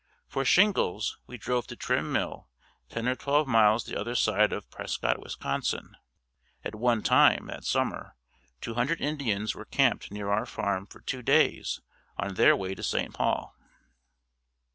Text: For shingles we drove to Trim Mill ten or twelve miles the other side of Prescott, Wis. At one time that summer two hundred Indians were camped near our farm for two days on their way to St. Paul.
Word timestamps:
For 0.27 0.43
shingles 0.43 1.19
we 1.27 1.37
drove 1.37 1.67
to 1.67 1.75
Trim 1.75 2.11
Mill 2.11 2.49
ten 2.89 3.07
or 3.07 3.15
twelve 3.15 3.47
miles 3.47 3.83
the 3.85 3.95
other 3.95 4.15
side 4.15 4.51
of 4.51 4.67
Prescott, 4.71 5.21
Wis. 5.21 5.37
At 6.63 6.73
one 6.73 7.03
time 7.03 7.45
that 7.45 7.63
summer 7.65 8.15
two 8.61 8.73
hundred 8.73 8.99
Indians 8.99 9.53
were 9.53 9.65
camped 9.65 10.11
near 10.11 10.29
our 10.31 10.47
farm 10.47 10.87
for 10.87 11.01
two 11.01 11.21
days 11.21 11.81
on 12.17 12.33
their 12.33 12.55
way 12.55 12.73
to 12.73 12.81
St. 12.81 13.13
Paul. 13.13 13.55